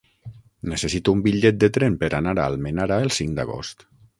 [0.71, 3.87] Necessito un bitllet de tren per anar a Almenara el cinc d'agost.